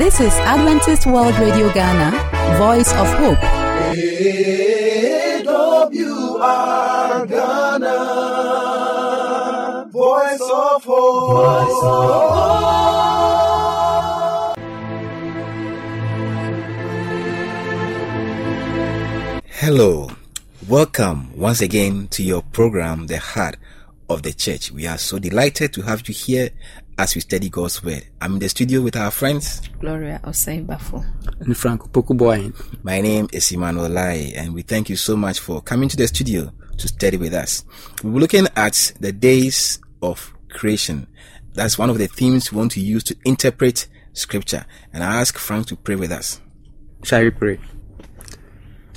[0.00, 2.10] This is Adventist World Radio Ghana,
[2.56, 3.36] Voice of Hope.
[5.36, 5.46] AWR
[7.28, 7.96] Ghana,
[9.92, 11.36] Voice of Hope.
[11.36, 12.16] Voice of
[19.50, 20.10] Hello,
[20.66, 23.58] welcome once again to your program, The Heart
[24.08, 24.72] of the Church.
[24.72, 26.50] We are so delighted to have you here
[27.00, 28.06] as we study God's Word.
[28.20, 29.62] I'm in the studio with our friends.
[29.80, 31.02] Gloria Osei Bafo.
[31.40, 32.52] And Franco Pokuboy.
[32.84, 36.06] My name is Emmanuel Lai, and we thank you so much for coming to the
[36.06, 37.64] studio to study with us.
[38.04, 41.06] We're looking at the days of creation.
[41.54, 44.66] That's one of the themes we want to use to interpret Scripture.
[44.92, 46.38] And I ask Frank to pray with us.
[47.02, 47.60] Shall we pray?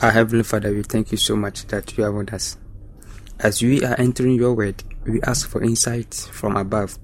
[0.01, 2.57] Our Heavenly Father, we thank you so much that you are with us.
[3.39, 6.97] As we are entering your word, we ask for insight from above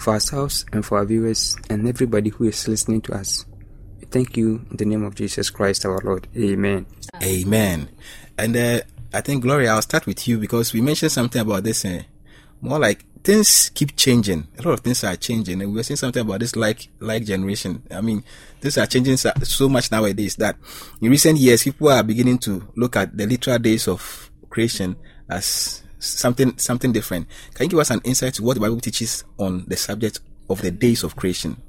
[0.00, 3.44] for ourselves and for our viewers and everybody who is listening to us.
[4.00, 6.26] We thank you in the name of Jesus Christ our Lord.
[6.36, 6.86] Amen.
[7.22, 7.88] Amen.
[8.38, 8.80] And uh,
[9.12, 11.84] I think, Gloria, I'll start with you because we mentioned something about this.
[11.84, 12.02] Uh,
[12.60, 14.46] more like things keep changing.
[14.58, 17.24] A lot of things are changing, and we were saying something about this like like
[17.24, 17.82] generation.
[17.90, 18.24] I mean,
[18.60, 20.56] things are changing so, so much nowadays that
[21.00, 24.96] in recent years people are beginning to look at the literal days of creation
[25.28, 27.28] as something something different.
[27.54, 30.62] Can you give us an insight to what the Bible teaches on the subject of
[30.62, 31.62] the days of creation?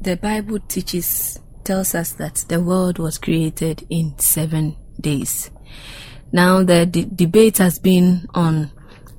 [0.00, 5.50] The Bible teaches tells us that the world was created in seven days.
[6.32, 8.72] Now the d- debate has been on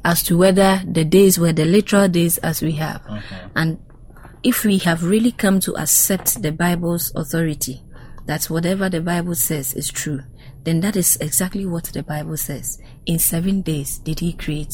[0.03, 3.47] as to whether the days were the literal days as we have, mm-hmm.
[3.55, 3.79] and
[4.43, 7.81] if we have really come to accept the Bible's authority,
[8.25, 10.19] that whatever the Bible says is true,
[10.63, 12.81] then that is exactly what the Bible says.
[13.05, 14.73] In seven days did He create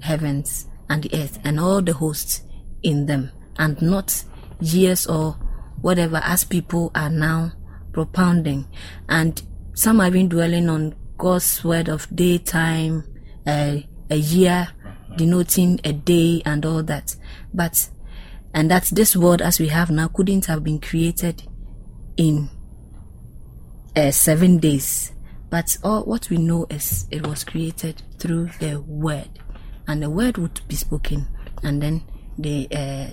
[0.00, 2.42] heavens and the earth and all the hosts
[2.82, 4.24] in them, and not
[4.60, 5.32] years or
[5.80, 7.52] whatever as people are now
[7.92, 8.66] propounding.
[9.08, 9.40] And
[9.74, 13.04] some have been dwelling on God's word of daytime,
[13.46, 13.78] uh,
[14.10, 14.68] a year
[15.16, 17.16] denoting a day and all that.
[17.52, 17.88] But,
[18.54, 21.42] and that this world as we have now couldn't have been created
[22.16, 22.50] in
[23.96, 25.12] uh, seven days.
[25.50, 29.30] But all what we know is it was created through the word,
[29.86, 31.26] and the word would be spoken,
[31.62, 32.02] and then
[32.36, 33.06] the uh,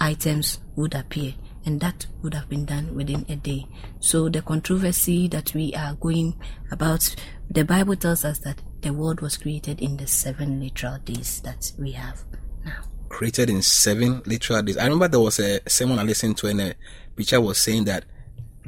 [0.00, 1.34] items would appear,
[1.64, 3.66] and that would have been done within a day.
[4.00, 6.40] So the controversy that we are going
[6.70, 7.14] about,
[7.50, 11.72] the Bible tells us that the world was created in the seven literal days that
[11.78, 12.24] we have
[12.64, 12.82] now.
[13.08, 14.78] Created in seven literal days.
[14.78, 16.74] I remember there was a sermon I listened to, and a
[17.14, 18.04] preacher was saying that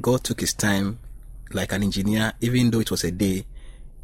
[0.01, 0.99] God took his time
[1.53, 3.47] like an engineer, even though it was a day.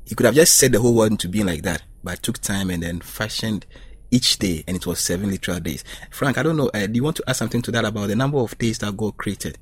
[0.05, 2.71] He could have just set the whole world into being like that, but took time
[2.71, 3.67] and then fashioned
[4.11, 5.83] each day, and it was seven literal days.
[6.11, 6.71] Frank, I don't know.
[6.73, 8.97] Uh, do you want to add something to that about the number of days that
[8.97, 9.59] God created?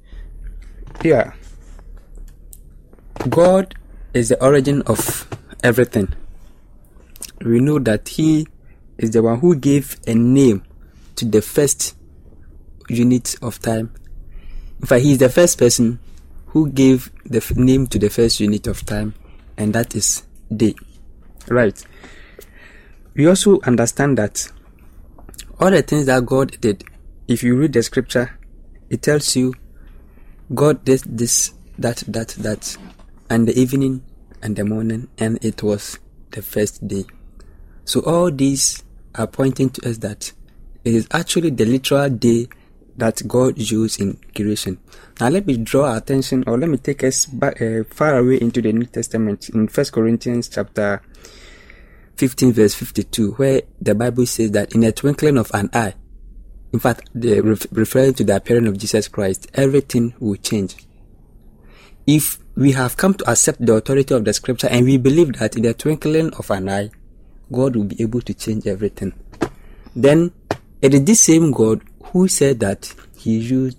[1.03, 1.33] Yeah.
[3.29, 3.75] God
[4.13, 5.29] is the origin of
[5.63, 6.13] everything.
[7.41, 8.47] We know that He
[8.99, 10.65] is the one who gave a name
[11.17, 11.97] to the first
[12.89, 13.95] unit of time.
[14.81, 15.99] In fact, He is the first person
[16.53, 19.15] who gave the f- name to the first unit of time,
[19.57, 20.23] and that is
[20.55, 20.75] day.
[21.49, 21.83] Right.
[23.15, 24.53] We also understand that
[25.59, 26.85] all the things that God did,
[27.27, 28.39] if you read the scripture,
[28.91, 29.55] it tells you
[30.55, 32.77] God did this, that, that, that,
[33.31, 34.05] and the evening
[34.43, 35.99] and the morning, and it was
[36.33, 37.05] the first day.
[37.87, 38.83] So all these
[39.15, 40.33] are pointing to us that
[40.85, 42.49] it is actually the literal day
[42.97, 44.79] that God used in creation.
[45.21, 48.41] Now let me draw our attention, or let me take us back, uh, far away
[48.41, 51.03] into the New Testament in First Corinthians chapter
[52.17, 55.95] 15 verse 52, where the Bible says that in a twinkling of an eye,
[56.73, 60.77] in fact, the, ref- referring to the appearing of Jesus Christ, everything will change.
[62.07, 65.57] If we have come to accept the authority of the scripture and we believe that
[65.57, 66.91] in the twinkling of an eye,
[67.51, 69.13] God will be able to change everything,
[69.95, 70.33] then
[70.81, 73.79] it is this same God who said that he used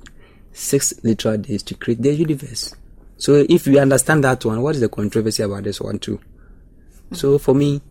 [0.52, 2.76] six literal days to create the universe.
[3.18, 6.20] So if we understand that one, what is the controversy about this one too?
[7.12, 7.82] So for me,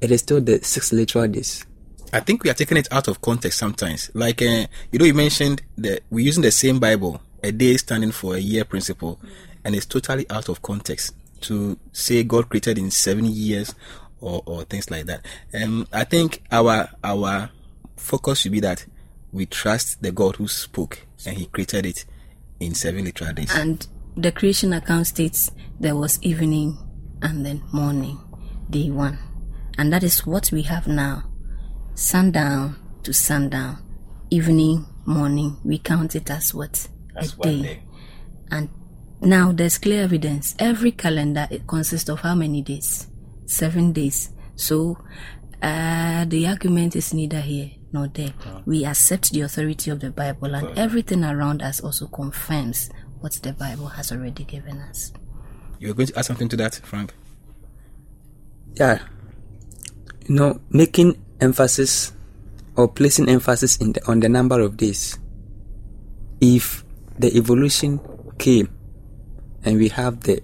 [0.00, 1.64] it is still the six literal days.
[2.12, 4.10] I think we are taking it out of context sometimes.
[4.14, 8.12] Like, uh, you know, you mentioned that we're using the same Bible, a day standing
[8.12, 9.20] for a year principle,
[9.64, 13.74] and it's totally out of context to say God created in seven years
[14.20, 15.24] or, or things like that.
[15.54, 17.50] Um, I think our our
[17.96, 18.84] focus should be that
[19.32, 22.04] we trust the God who spoke and He created it
[22.60, 23.54] in seven literal days.
[23.54, 23.86] And
[24.16, 25.50] the creation account states
[25.80, 26.78] there was evening
[27.22, 28.20] and then morning,
[28.68, 29.18] day one.
[29.78, 31.24] And that is what we have now.
[31.94, 33.82] Sundown to sundown,
[34.30, 36.88] evening, morning, we count it as what?
[37.14, 37.62] That's a day.
[37.62, 37.82] day.
[38.50, 38.68] And
[39.20, 40.54] now there's clear evidence.
[40.58, 43.06] Every calendar it consists of how many days?
[43.46, 44.30] Seven days.
[44.56, 44.98] So
[45.62, 48.32] uh, the argument is neither here nor there.
[48.66, 52.90] We accept the authority of the Bible, and everything around us also confirms
[53.20, 55.12] what the Bible has already given us.
[55.78, 57.14] You're going to add something to that, Frank?
[58.74, 59.00] yeah
[60.26, 62.12] you know making emphasis
[62.76, 65.18] or placing emphasis in the, on the number of days
[66.40, 66.84] if
[67.18, 68.00] the evolution
[68.38, 68.68] came
[69.64, 70.42] and we have the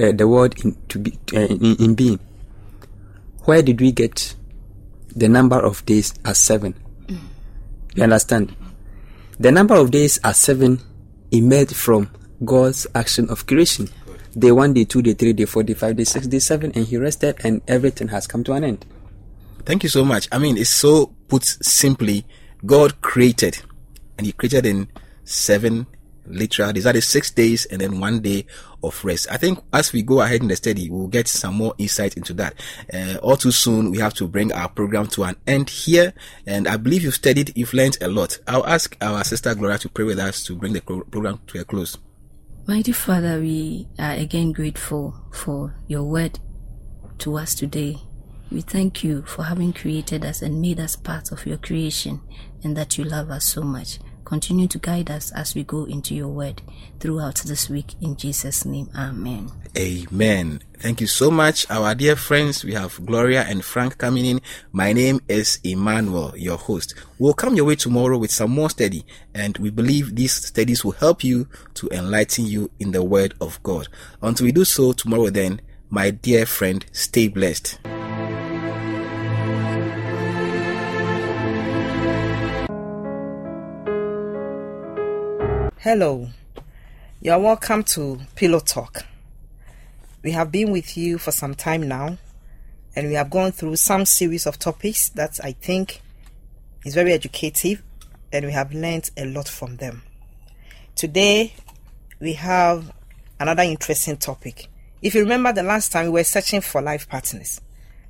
[0.00, 2.20] uh, the world in to be uh, in, in being
[3.44, 4.36] where did we get
[5.14, 6.74] the number of days as 7
[7.98, 8.54] you understand?
[9.40, 10.80] The number of days as 7
[11.32, 12.10] emerged from
[12.44, 13.88] god's action of creation.
[14.38, 16.86] Day 1 day 2 day 3 day 4 day 5 day 6 day 7 and
[16.86, 18.86] he rested and everything has come to an end.
[19.64, 20.28] Thank you so much.
[20.30, 22.24] I mean, it's so put simply,
[22.64, 23.58] God created,
[24.16, 24.88] and He created in
[25.24, 25.86] seven
[26.30, 26.84] literal days.
[26.84, 28.46] That is six days and then one day
[28.82, 29.26] of rest.
[29.30, 32.32] I think as we go ahead in the study, we'll get some more insight into
[32.34, 32.54] that.
[32.92, 36.14] Uh, all too soon, we have to bring our program to an end here.
[36.46, 38.38] And I believe you've studied, you've learned a lot.
[38.46, 41.64] I'll ask our sister Gloria to pray with us to bring the program to a
[41.64, 41.98] close.
[42.66, 46.38] Mighty Father, we are again grateful for your word
[47.18, 47.96] to us today.
[48.50, 52.20] We thank you for having created us and made us part of your creation
[52.62, 53.98] and that you love us so much.
[54.28, 56.60] Continue to guide us as we go into your word
[57.00, 57.94] throughout this week.
[58.02, 59.50] In Jesus' name, Amen.
[59.74, 60.60] Amen.
[60.80, 62.62] Thank you so much, our dear friends.
[62.62, 64.42] We have Gloria and Frank coming in.
[64.70, 66.94] My name is Emmanuel, your host.
[67.18, 70.92] We'll come your way tomorrow with some more study, and we believe these studies will
[70.92, 73.88] help you to enlighten you in the Word of God.
[74.20, 77.78] Until we do so tomorrow, then, my dear friend, stay blessed.
[85.82, 86.28] Hello,
[87.20, 89.04] you are welcome to Pillow Talk.
[90.24, 92.18] We have been with you for some time now,
[92.96, 96.02] and we have gone through some series of topics that I think
[96.84, 97.84] is very educative,
[98.32, 100.02] and we have learned a lot from them.
[100.96, 101.54] Today,
[102.18, 102.90] we have
[103.38, 104.66] another interesting topic.
[105.00, 107.60] If you remember the last time we were searching for life partners,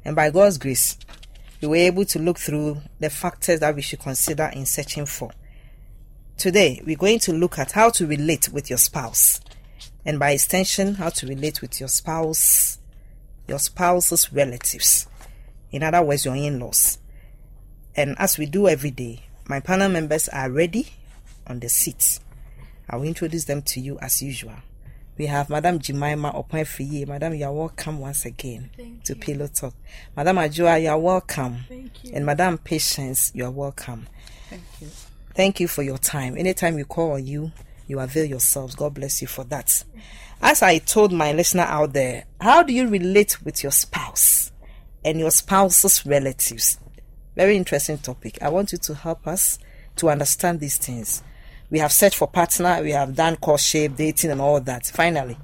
[0.07, 0.97] and by God's grace,
[1.61, 5.33] we were able to look through the factors that we should consider in searching for.
[6.39, 9.41] Today, we're going to look at how to relate with your spouse,
[10.05, 12.79] and by extension, how to relate with your spouse,
[13.49, 15.09] your spouse's relatives.
[15.73, 16.99] In other words, your in laws.
[17.97, 20.87] And as we do every day, my panel members are ready
[21.45, 22.21] on the seats.
[22.89, 24.55] I will introduce them to you as usual.
[25.17, 27.09] We have Madam Jemima Opanfiye.
[27.09, 28.71] Madam, you are welcome once again
[29.03, 29.75] to Pillow Talk.
[30.17, 31.65] Madam Ajua, you are welcome.
[32.15, 34.07] And Madam Patience, you are welcome.
[34.49, 34.89] Thank you
[35.69, 36.37] for your time.
[36.37, 37.53] Anytime you call on you,
[37.87, 38.75] you avail yourselves.
[38.75, 39.85] God bless you for that.
[40.43, 44.51] As I told my listener out there, how do you relate with your spouse
[45.05, 46.81] and your spouse's relatives?
[47.37, 48.43] Very interesting topic.
[48.43, 49.61] I want you to help us
[49.97, 51.23] to understand these things.
[51.71, 54.87] We have searched for partner, we have done courtship, dating, and all that.
[54.87, 55.39] Finally,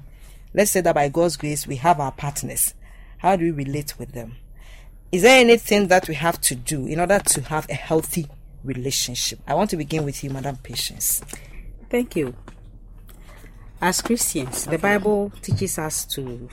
[0.53, 2.73] let's say that by God's grace, we have our partners.
[3.19, 4.35] How do we relate with them?
[5.13, 8.27] Is there anything that we have to do in order to have a healthy
[8.65, 9.39] relationship?
[9.47, 11.21] I want to begin with you, Madam Patience.
[11.89, 12.35] Thank you.
[13.81, 16.49] As Christians, the Bible teaches us to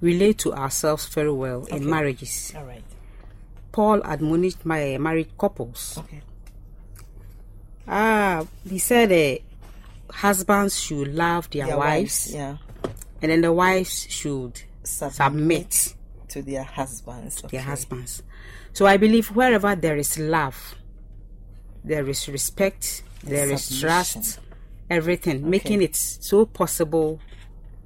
[0.00, 2.52] relate to ourselves very well in marriages.
[2.56, 2.82] All right.
[3.72, 5.98] Paul admonished my married couples.
[5.98, 6.22] Okay.
[7.86, 12.56] Ah, he said uh, husbands should love their, Their wives, yeah.
[13.22, 15.94] and then the wives should submit
[16.30, 17.42] to their husbands.
[17.42, 18.22] their husbands.
[18.72, 20.74] So I believe wherever there is love,
[21.84, 23.88] there is respect, there is Submission.
[23.88, 24.40] trust,
[24.90, 27.20] everything, making it so possible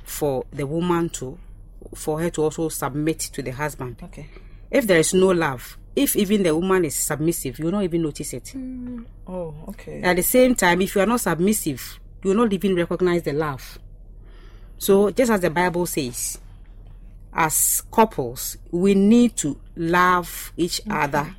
[0.04, 1.38] for the woman to,
[1.94, 3.96] for her to also submit to the husband.
[4.02, 4.28] Okay.
[4.70, 8.02] If there is no love, if even the woman is submissive, you will not even
[8.02, 8.44] notice it.
[8.56, 9.04] Mm.
[9.26, 10.00] Oh, okay.
[10.02, 13.32] At the same time, if you are not submissive, you will not even recognize the
[13.32, 13.78] love.
[14.78, 16.38] So, just as the Bible says,
[17.32, 21.34] as couples, we need to love each other,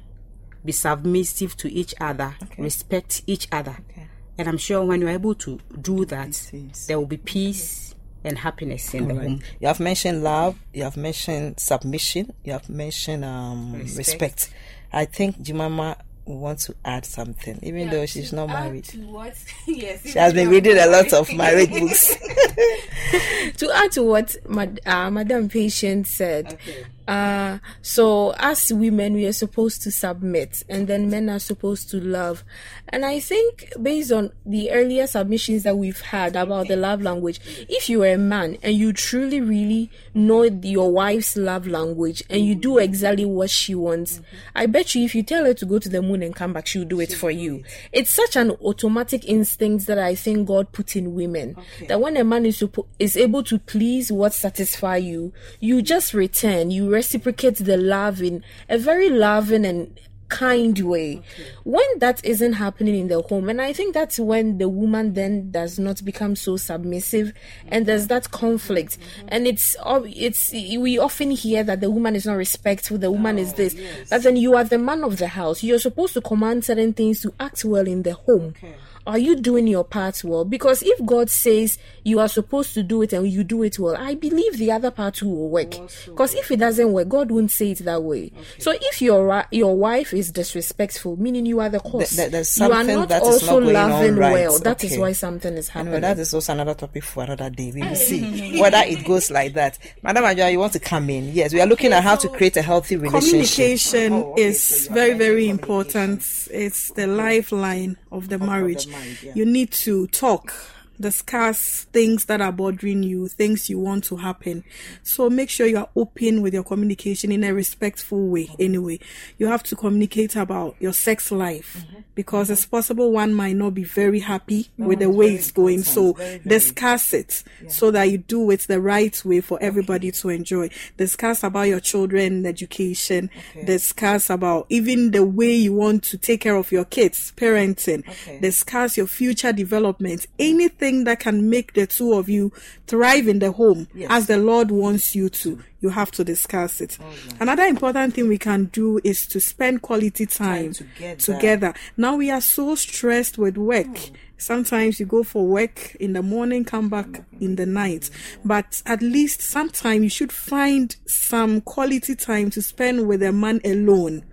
[0.66, 3.78] be submissive to each other, respect each other.
[3.92, 4.08] Okay.
[4.38, 6.52] And I'm sure when you're able to do that,
[6.88, 9.42] there will be peace and happiness in the home.
[9.60, 10.58] You have mentioned love.
[10.74, 12.34] You have mentioned submission.
[12.44, 13.98] You have mentioned um, respect.
[13.98, 14.50] Respect.
[14.92, 18.88] I think Jemima wants to add something, even though she's not married.
[19.06, 19.36] What,
[19.68, 22.16] yes, She has been reading a lot of marriage books.
[23.58, 26.58] to add to what Mad- uh, Madam Patient said,
[27.08, 32.00] uh, so as women, we are supposed to submit, and then men are supposed to
[32.00, 32.44] love.
[32.90, 37.40] And I think, based on the earlier submissions that we've had about the love language,
[37.70, 42.46] if you are a man and you truly, really know your wife's love language and
[42.46, 44.22] you do exactly what she wants,
[44.56, 46.68] I bet you if you tell her to go to the moon and come back,
[46.68, 47.64] she'll do it for you.
[47.92, 51.56] It's such an automatic instinct that I think God put in women
[51.88, 52.64] that when a man is
[53.00, 58.44] is able to please what satisfy you, you just return, you reciprocate the love in
[58.70, 61.22] a very loving and kind way.
[61.64, 65.52] When that isn't happening in the home and i think that's when the woman then
[65.52, 67.34] does not become so submissive
[67.68, 67.84] and mm-hmm.
[67.86, 68.98] there's that conflict.
[68.98, 69.28] Mm-hmm.
[69.30, 73.38] And it's oh, it's we often hear that the woman is not respectful the woman
[73.38, 73.76] is oh, this.
[74.10, 75.62] but then you are the man of the house.
[75.64, 78.56] You're supposed to command certain things to act well in the home
[79.06, 80.46] are you doing your part well?
[80.46, 83.96] Because if God says you are supposed to do it and you do it well,
[83.98, 85.72] I believe the other part will work.
[86.06, 88.32] Because if it doesn't work, God won't say it that way.
[88.60, 92.72] So if your your wife is disrespectful, meaning you are the cause, Th- th- you
[92.72, 94.34] are not that is also not loving right.
[94.34, 94.60] well.
[94.60, 95.02] That is Okay.
[95.02, 95.96] why something is happening.
[95.96, 97.72] Anyway, that is also another topic for another day.
[97.74, 99.78] We will see whether it goes like that.
[100.02, 101.34] Madam Ajoa, you want to come in?
[101.34, 103.30] Yes, we are looking at how to create a healthy relationship.
[103.32, 106.22] Communication Oh, okay, is so very, very important.
[106.52, 108.88] It's the lifeline of the marriage.
[109.36, 110.54] You need to talk,
[111.00, 114.64] discuss things that are bothering you, things you want to happen.
[115.02, 118.50] So make sure you are open with your communication in a respectful way.
[118.60, 119.00] Anyway,
[119.38, 121.86] you have to communicate about your sex life
[122.16, 125.84] because it's possible one might not be very happy with the way it's going.
[125.84, 126.14] So
[126.46, 130.70] discuss it so that you do it the right way for everybody to enjoy.
[130.98, 133.30] Discuss about your children education.
[133.66, 138.04] Discuss about even the way you want to take care of your kids, parenting.
[138.42, 140.28] Discuss your future development.
[140.38, 142.52] Anything that can make the two of you
[142.88, 145.60] thrive in the home as the Lord wants you to.
[145.80, 146.98] You have to discuss it.
[147.40, 151.16] Another important thing we can do is to spend quality time, together.
[151.16, 151.74] together.
[151.98, 153.98] Now we are so stressed with work.
[154.38, 158.10] Sometimes you go for work in the morning, come back in the night.
[158.44, 163.62] But at least sometime you should find some quality time to spend with a man
[163.64, 164.26] alone.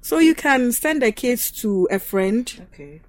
[0.00, 3.00] So you can send the kids to a friend Okay.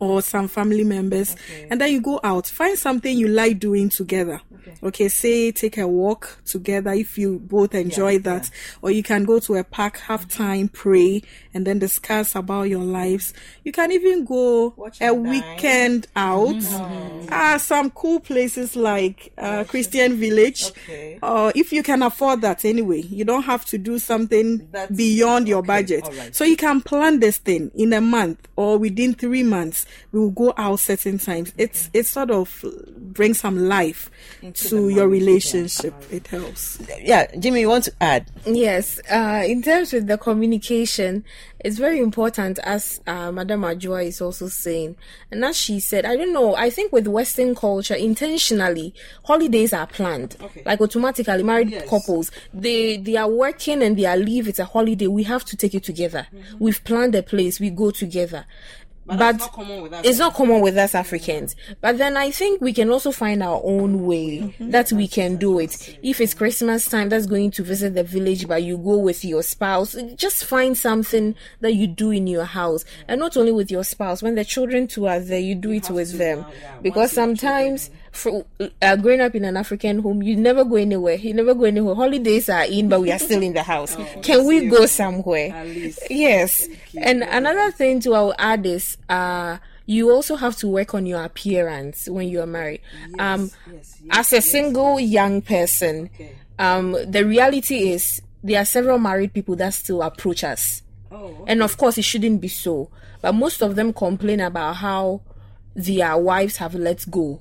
[0.00, 1.34] Or some family members.
[1.70, 4.40] And then you go out find something you like doing together.
[4.82, 8.50] Okay, say take a walk together if you both enjoy that.
[8.82, 11.22] Or you can go to a park have time pray
[11.54, 13.32] and then discuss about your lives.
[13.64, 16.54] You can even go a weekend out.
[17.30, 20.68] Ah some cool places like uh, christian village.
[20.68, 21.18] Okay.
[21.22, 25.48] or if you can afford that anyway you don't have to do something That's- beyond
[25.48, 26.04] your okay, budget.
[26.16, 26.34] Right.
[26.34, 29.86] so you can plan this thing in a month or within three months.
[30.12, 31.52] We will go out certain times.
[31.56, 32.64] It's it sort of
[32.96, 34.10] brings some life
[34.54, 35.94] to your relationship.
[36.10, 36.78] It helps.
[37.00, 38.30] Yeah, Jimmy, you want to add?
[38.46, 41.24] Yes, uh, in terms with the communication,
[41.60, 44.96] it's very important, as uh, Madame Ajua is also saying.
[45.30, 49.86] And as she said, I don't know, I think with Western culture, intentionally, holidays are
[49.86, 50.36] planned.
[50.40, 50.62] okay.
[50.64, 55.08] Like automatically, married couples, they, they are working and they are leave, it's a holiday,
[55.08, 56.28] we have to take it together.
[56.58, 58.46] We've planned a place, we go together.
[59.08, 59.36] But,
[60.04, 61.56] it's not common with us Africans.
[61.80, 65.58] But then I think we can also find our own way that we can do
[65.58, 65.98] it.
[66.02, 69.42] If it's Christmas time, that's going to visit the village, but you go with your
[69.42, 69.96] spouse.
[70.16, 74.22] Just find something that you do in your house, and not only with your spouse.
[74.22, 76.44] When the children too are there, you do it with them,
[76.82, 77.90] because sometimes.
[78.18, 78.44] For,
[78.82, 81.14] uh, growing up in an African home, you never go anywhere.
[81.14, 81.94] You never go anywhere.
[81.94, 83.96] Holidays are in, but we are still in the house.
[84.22, 85.64] Can we go somewhere?
[86.10, 86.68] Yes.
[86.96, 91.22] And another thing to I'll add is uh you also have to work on your
[91.24, 92.80] appearance when you are married.
[93.18, 93.50] um
[94.10, 96.10] as a single young person,
[96.58, 100.82] um the reality is there are several married people that still approach us.
[101.46, 102.90] And of course it shouldn't be so.
[103.22, 105.20] But most of them complain about how
[105.74, 107.40] their wives have let go.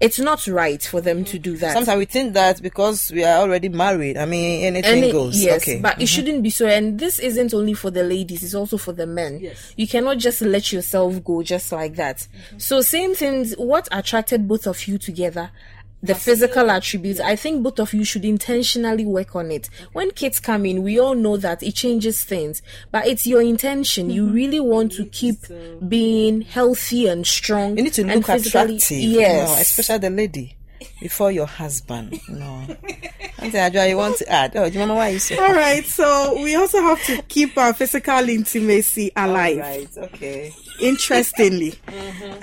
[0.00, 1.72] It's not right for them to do that.
[1.72, 5.42] Sometimes we think that because we are already married, I mean, anything And it- goes.
[5.42, 5.80] Yes, okay.
[5.80, 6.04] but it mm-hmm.
[6.04, 6.66] shouldn't be so.
[6.66, 9.40] And this isn't only for the ladies; it's also for the men.
[9.40, 9.72] Yes.
[9.76, 12.18] You cannot just let yourself go just like that.
[12.18, 12.58] Mm-hmm.
[12.58, 13.54] So, same things.
[13.54, 15.50] What attracted both of you together?
[16.00, 17.18] The physical attributes.
[17.18, 19.68] I think both of you should intentionally work on it.
[19.92, 22.62] When kids come in, we all know that it changes things,
[22.92, 24.08] but it's your intention.
[24.08, 25.38] You really want to keep
[25.88, 27.76] being healthy and strong.
[27.76, 28.98] you need to look physically- attractive.
[28.98, 30.54] Yes, No, especially the lady.
[31.00, 32.20] Before your husband.
[32.28, 32.44] No.
[33.38, 34.52] Auntie Ajua, you want to add?
[34.56, 35.84] Oh, do you remember why you said All right.
[35.84, 39.58] So we also have to keep our physical intimacy alive.
[39.58, 40.52] Right, okay.
[40.80, 41.74] Interestingly,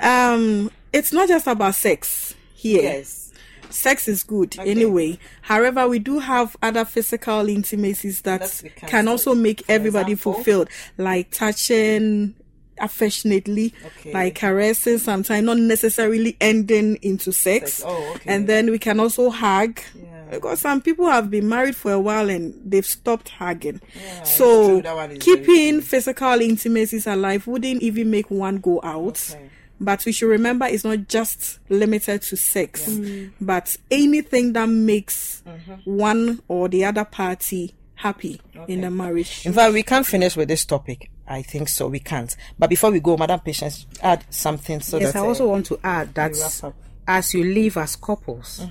[0.01, 2.81] um, it's not just about sex here.
[2.83, 3.24] Yes.
[3.69, 5.17] Sex is good anyway.
[5.41, 10.33] However, we do have other physical intimacies that can also make everybody example?
[10.33, 12.35] fulfilled, like touching
[12.77, 14.11] affectionately, Okay.
[14.13, 17.75] like caressing sometimes, not necessarily ending into sex.
[17.75, 17.83] Sex.
[17.85, 18.33] Oh, okay.
[18.33, 19.79] And then we can also hug.
[19.95, 20.11] Yeah.
[20.31, 23.79] Because some people have been married for a while and they've stopped hugging.
[24.19, 24.81] it's so true.
[24.81, 29.23] That one is very keeping physical intimacies alive wouldn't even make one go out.
[29.33, 29.49] Okay.
[29.79, 32.89] But we should remember it's not just limited to sex,
[33.41, 35.73] but anything that makes Mm-hmm.
[35.97, 39.45] one or the other party happy in the marriage.
[39.45, 41.11] In fact, we can't finish with this topic.
[41.27, 41.87] I think so.
[41.87, 42.35] We can't.
[42.57, 45.67] But before we go, Madam Patience, add something so yes, that I also uh, want
[45.67, 46.73] to add that we wrap up.
[47.07, 48.65] as you live as couples,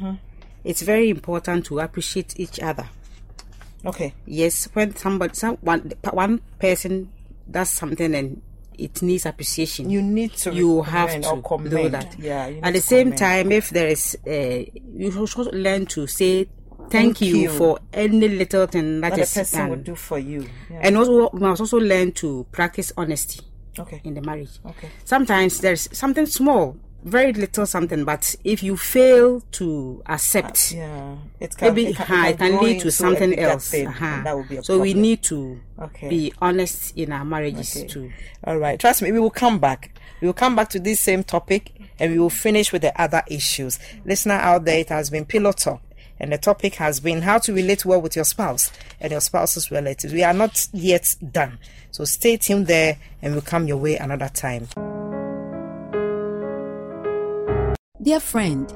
[0.65, 2.89] it's very important to appreciate each other.
[3.87, 4.15] okay.
[4.27, 7.11] Yes, when somebody, some, one, one person
[7.49, 8.43] does something and
[8.79, 12.17] it needs appreciation, You need to you have to do that.
[12.19, 12.51] Yeah.
[12.63, 16.45] At the same time, if there is, uh, you should learn to say
[16.91, 17.51] thank, Thank you, you.
[17.51, 19.71] for any little thing that what a person done.
[19.71, 20.47] would do for you.
[20.71, 20.81] Yeah.
[20.83, 23.41] And also, we must also learn to practice honesty
[23.79, 24.01] okay.
[24.05, 24.59] in the marriage.
[24.67, 24.89] Okay.
[25.05, 31.17] Sometimes there's something small, very little something, but if you fail to accept, Yeah.
[31.39, 33.71] It can, maybe it can, uh, it can grow lead to something else.
[33.71, 34.23] thing, Uh-huh.
[34.25, 36.09] That would be a so we need to Okay.
[36.09, 37.87] be honest in our marriages Okay.
[37.87, 38.11] too.
[38.45, 38.81] All right.
[38.81, 39.91] Trust me, we will come back.
[40.21, 43.23] We will come back to this same topic and we will finish with the other
[43.29, 43.79] issues.
[44.07, 45.83] Listener out there, it has been Pillow Talk.
[46.19, 48.71] And the topic has been how to relate well with your spouse
[49.01, 50.13] and your spouse's relatives.
[50.15, 51.59] We are not yet done.
[51.91, 54.69] So stay tuned there and we'll come your way another time.
[58.05, 58.71] Dear friend,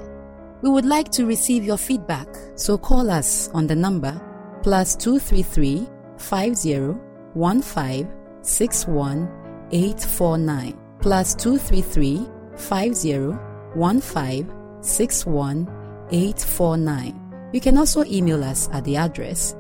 [0.63, 4.19] we would like to receive your feedback, so call us on the number
[4.63, 6.97] plus 233 50
[7.35, 8.09] 15
[8.41, 9.29] 61
[9.71, 13.39] 849 plus 233 50
[14.01, 15.69] 15 61
[16.11, 17.51] 849.
[17.53, 19.55] You can also email us at the address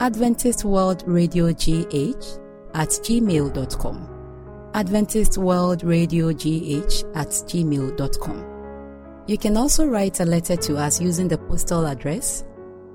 [0.00, 2.40] Adventist World Radio GH
[2.72, 4.70] at gmail.com.
[4.72, 8.49] Adventist World Radio GH at gmail.com.
[9.30, 12.42] You can also write a letter to us using the postal address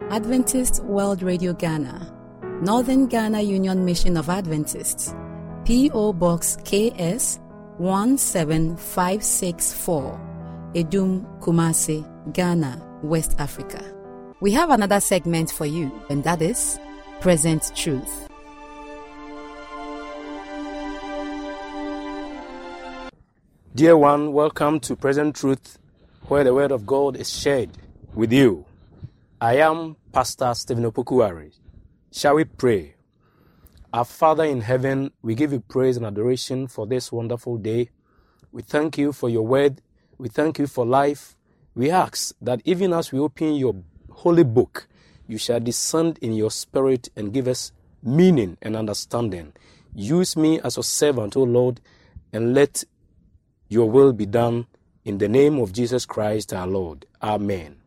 [0.09, 2.13] Adventist World Radio Ghana,
[2.61, 5.15] Northern Ghana Union Mission of Adventists,
[5.63, 6.11] P.O.
[6.11, 7.39] Box KS
[7.79, 13.81] 17564, Adum Kumasi, Ghana, West Africa.
[14.41, 16.77] We have another segment for you, and that is
[17.21, 18.27] Present Truth.
[23.73, 25.79] Dear one, welcome to Present Truth,
[26.27, 27.69] where the Word of God is shared
[28.15, 28.65] with you.
[29.39, 31.53] I am Pastor Stephen Opokuwari.
[32.11, 32.95] Shall we pray?
[33.93, 37.89] Our Father in heaven, we give you praise and adoration for this wonderful day.
[38.51, 39.81] We thank you for your word.
[40.17, 41.37] We thank you for life.
[41.75, 43.75] We ask that even as we open your
[44.09, 44.87] holy book,
[45.27, 49.53] you shall descend in your spirit and give us meaning and understanding.
[49.93, 51.81] Use me as a servant, O Lord,
[52.33, 52.83] and let
[53.69, 54.65] your will be done
[55.05, 57.05] in the name of Jesus Christ our Lord.
[57.21, 57.77] Amen.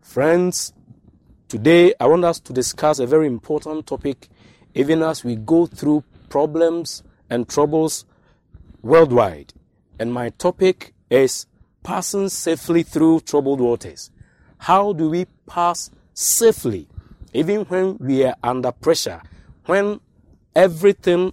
[0.00, 0.72] Friends,
[1.48, 4.28] today I want us to discuss a very important topic,
[4.72, 8.04] even as we go through problems and troubles
[8.82, 9.52] worldwide.
[9.98, 11.46] And my topic is
[11.82, 14.12] passing safely through troubled waters.
[14.58, 16.86] How do we pass safely,
[17.32, 19.20] even when we are under pressure,
[19.66, 20.00] when
[20.54, 21.32] everything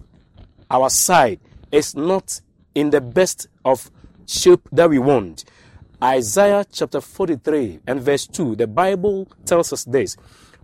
[0.71, 1.39] our side
[1.71, 2.41] is not
[2.73, 3.91] in the best of
[4.25, 5.45] shape that we want.
[6.03, 10.17] Isaiah chapter 43 and verse 2, the Bible tells us this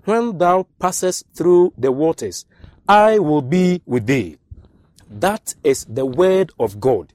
[0.06, 2.45] When thou passest through the waters,
[2.88, 4.38] I will be with thee.
[5.10, 7.13] That is the word of God.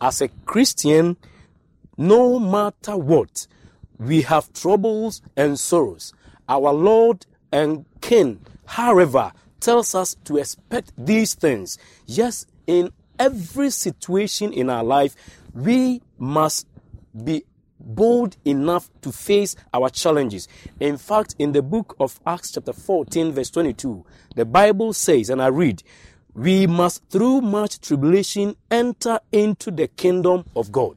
[0.00, 1.16] As a Christian,
[1.96, 3.46] no matter what,
[3.98, 6.12] we have troubles and sorrows.
[6.48, 11.78] Our Lord and King, however, tells us to expect these things.
[12.06, 15.16] Yes, in every situation in our life,
[15.58, 16.66] we must
[17.24, 17.44] be
[17.80, 20.46] bold enough to face our challenges.
[20.78, 24.04] In fact, in the book of Acts, chapter 14, verse 22,
[24.36, 25.82] the Bible says, and I read,
[26.34, 30.96] We must, through much tribulation, enter into the kingdom of God.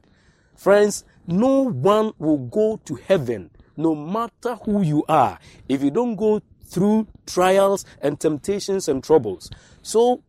[0.54, 6.16] Friends, no one will go to heaven, no matter who you are, if you don't
[6.16, 9.50] go through trials and temptations and troubles.
[9.82, 10.22] So,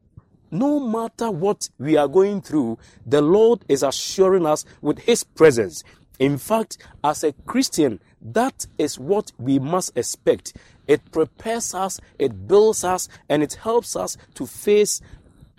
[0.53, 5.83] no matter what we are going through, the Lord is assuring us with His presence.
[6.19, 10.53] In fact, as a Christian, that is what we must expect.
[10.87, 15.01] It prepares us, it builds us, and it helps us to face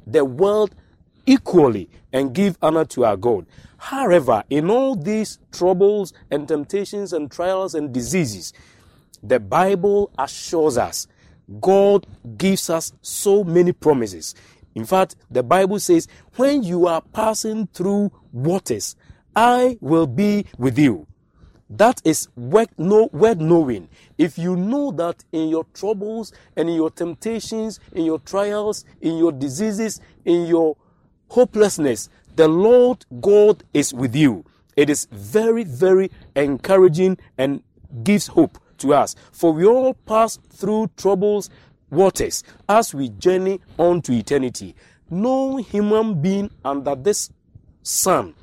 [0.06, 0.74] the world
[1.26, 3.46] equally and give honor to our God.
[3.78, 8.52] However, in all these troubles and temptations and trials and diseases,
[9.22, 11.08] the Bible assures us
[11.60, 12.06] God
[12.38, 14.34] gives us so many promises.
[14.74, 18.96] In fact, the Bible says, when you are passing through waters,
[19.36, 21.06] I will be with you.
[21.70, 23.88] That is worth, know, knowing.
[24.18, 29.16] If you know that in your troubles and in your temptations, in your trials, in
[29.16, 30.76] your diseases, in your
[31.28, 34.44] hopelessness, the Lord God is with you.
[34.76, 37.62] It is very, very encouraging and
[38.02, 39.14] gives hope to us.
[39.32, 41.48] For we all pass through troubles,
[41.94, 44.74] waters, as we journey on to eternity.
[45.10, 47.30] No human being under this
[47.82, 48.34] sun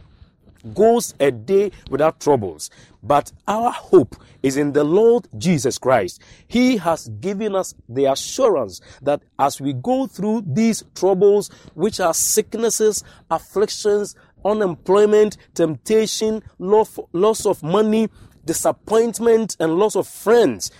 [0.73, 2.69] goes a day without troubles.
[3.03, 6.21] But our hope is in the Lord Jesus Christ.
[6.47, 12.13] He has given us the assurance that as we go through these troubles, which are
[12.13, 18.09] sicknesses, afflictions, unemployment, temptation, loss of money,
[18.45, 20.71] disappointment, and loss of friends,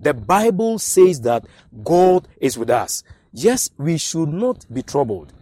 [0.00, 1.44] the Bible says that
[1.84, 3.02] God is with us.
[3.32, 5.32] Yes, we should not be troubled.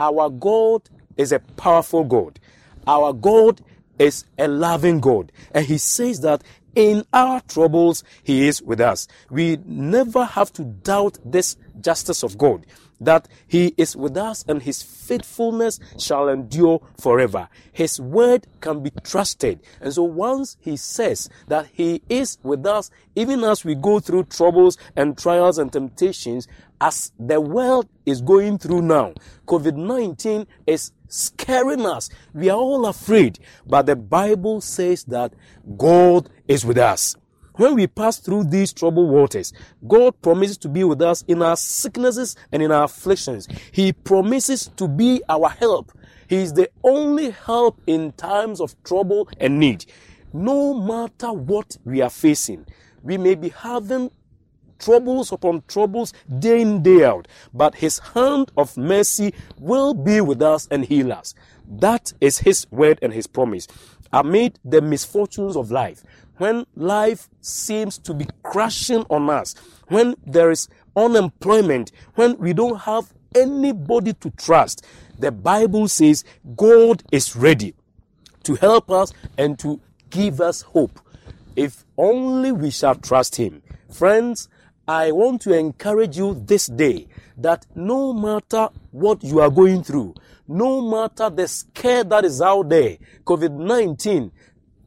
[0.00, 0.82] Our God
[1.16, 2.38] is a powerful God.
[2.86, 3.60] Our God
[3.98, 5.32] is a loving God.
[5.52, 6.42] And He says that
[6.74, 9.08] in our troubles, He is with us.
[9.30, 12.66] We never have to doubt this justice of God
[13.00, 17.48] that he is with us and his faithfulness shall endure forever.
[17.72, 19.60] His word can be trusted.
[19.80, 24.24] And so once he says that he is with us, even as we go through
[24.24, 26.48] troubles and trials and temptations,
[26.80, 29.14] as the world is going through now,
[29.46, 32.10] COVID 19 is scaring us.
[32.32, 33.38] We are all afraid.
[33.66, 35.32] But the Bible says that
[35.76, 37.16] God is with us.
[37.58, 39.52] When we pass through these troubled waters,
[39.88, 43.48] God promises to be with us in our sicknesses and in our afflictions.
[43.72, 45.90] He promises to be our help.
[46.28, 49.86] He is the only help in times of trouble and need.
[50.32, 52.64] No matter what we are facing,
[53.02, 54.12] we may be having
[54.78, 57.26] troubles upon troubles day in, day out.
[57.52, 61.34] But his hand of mercy will be with us and heal us.
[61.68, 63.66] That is his word and his promise.
[64.12, 66.02] Amid the misfortunes of life,
[66.38, 69.54] when life seems to be crashing on us,
[69.88, 74.84] when there is unemployment, when we don't have anybody to trust,
[75.18, 76.24] the Bible says
[76.56, 77.74] God is ready
[78.44, 81.00] to help us and to give us hope.
[81.56, 83.62] If only we shall trust Him.
[83.92, 84.48] Friends,
[84.86, 90.14] I want to encourage you this day that no matter what you are going through,
[90.46, 94.32] no matter the scare that is out there, COVID 19,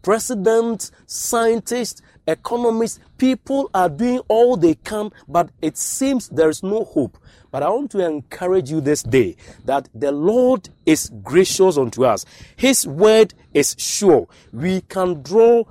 [0.01, 6.83] presidents, scientists, economists, people are doing all they can, but it seems there is no
[6.83, 7.17] hope.
[7.51, 9.35] But I want to encourage you this day
[9.65, 12.25] that the Lord is gracious unto us.
[12.55, 14.27] His word is sure.
[14.53, 15.65] We can draw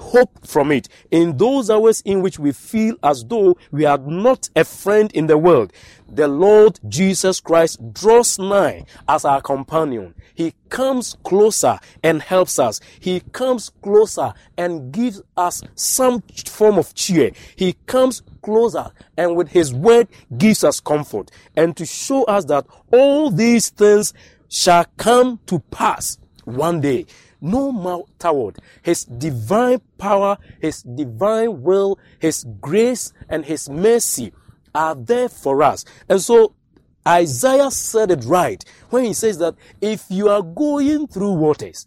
[0.00, 0.88] hope from it.
[1.10, 5.26] In those hours in which we feel as though we are not a friend in
[5.26, 5.72] the world,
[6.08, 10.14] the Lord Jesus Christ draws nigh as our companion.
[10.34, 12.80] He comes closer and helps us.
[12.98, 17.30] He comes closer and gives us some form of cheer.
[17.54, 22.66] He comes closer and with his word gives us comfort and to show us that
[22.92, 24.14] all these things
[24.48, 27.06] shall come to pass one day
[27.40, 34.32] no matter what, His divine power, His divine will, His grace, and His mercy
[34.74, 35.84] are there for us.
[36.08, 36.54] And so
[37.06, 41.86] Isaiah said it right when he says that if you are going through waters,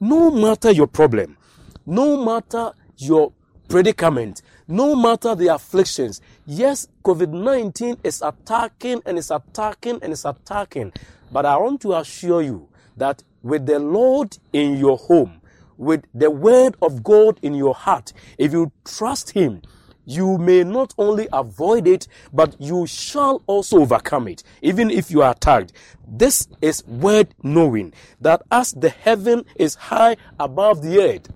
[0.00, 1.36] no matter your problem,
[1.84, 3.32] no matter your
[3.68, 10.24] predicament, no matter the afflictions, yes, COVID 19 is attacking and is attacking and is
[10.24, 10.92] attacking.
[11.32, 15.40] But I want to assure you that with the Lord in your home,
[15.76, 19.62] with the word of God in your heart, if you trust Him,
[20.04, 25.22] you may not only avoid it, but you shall also overcome it, even if you
[25.22, 25.72] are attacked.
[26.08, 31.28] This is word knowing that as the heaven is high above the earth,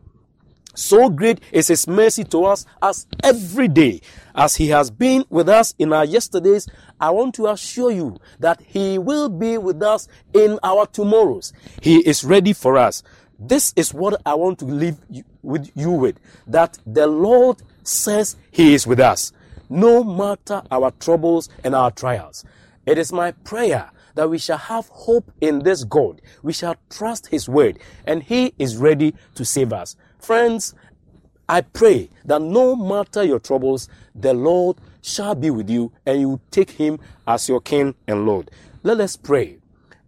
[0.80, 4.00] so great is His mercy to us as every day,
[4.34, 6.66] as He has been with us in our yesterdays.
[7.00, 11.52] I want to assure you that He will be with us in our tomorrows.
[11.80, 13.02] He is ready for us.
[13.38, 18.36] This is what I want to leave you, with you with that the Lord says
[18.50, 19.32] He is with us,
[19.68, 22.44] no matter our troubles and our trials.
[22.86, 26.20] It is my prayer that we shall have hope in this God.
[26.42, 29.96] We shall trust His word, and He is ready to save us.
[30.20, 30.74] Friends,
[31.48, 36.40] I pray that no matter your troubles, the Lord shall be with you and you
[36.50, 38.50] take him as your king and Lord.
[38.82, 39.58] Let us pray.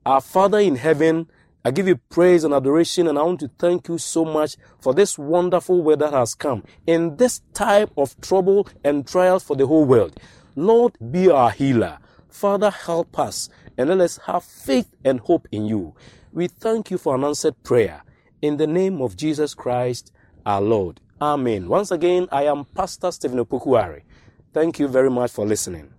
[0.04, 1.28] Our Father in heaven,
[1.64, 4.92] I give you praise and adoration, and I want to thank you so much for
[4.92, 9.66] this wonderful word that has come in this time of trouble and trials for the
[9.66, 10.18] whole world.
[10.56, 11.98] Lord, be our healer.
[12.28, 13.48] Father, help us
[13.78, 15.94] and let us have faith and hope in you.
[16.32, 18.02] We thank you for an answered prayer.
[18.42, 20.10] In the name of Jesus Christ,
[20.44, 21.00] our Lord.
[21.20, 21.68] Amen.
[21.68, 24.02] Once again, I am Pastor Stephen Opokuari.
[24.52, 25.94] Thank you very much for listening.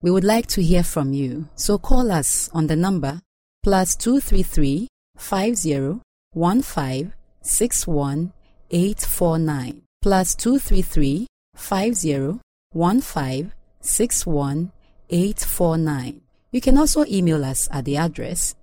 [0.00, 3.20] We would like to hear from you, so call us on the number
[3.62, 6.00] plus 233 50
[6.34, 8.32] 15 61
[8.70, 12.40] 849 plus 233 50
[12.72, 14.72] 15 61
[15.10, 16.21] 849.
[16.52, 18.54] You can also email us at the address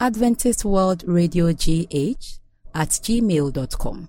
[0.00, 2.38] Adventist World Radio GH
[2.74, 4.08] at gmail.com.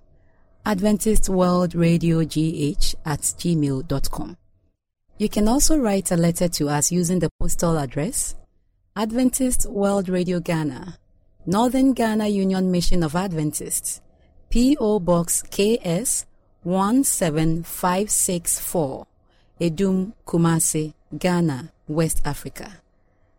[0.65, 4.37] Adventist World Radio GH at gmail.com.
[5.17, 8.35] You can also write a letter to us using the postal address
[8.95, 10.97] Adventist World Radio Ghana,
[11.45, 13.99] Northern Ghana Union Mission of Adventists,
[14.49, 15.01] P.O.
[15.01, 16.25] Box KS
[16.63, 19.07] 17564,
[19.59, 22.79] Adum Kumasi, Ghana, West Africa.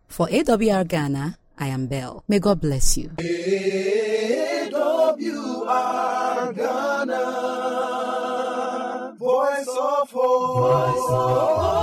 [0.08, 2.24] For AWR Ghana, I am Bell.
[2.28, 3.10] May God bless you.
[3.18, 4.72] AWR
[6.54, 7.22] Ghana,
[9.18, 10.56] voice of hope.
[10.58, 11.75] Voice of hope.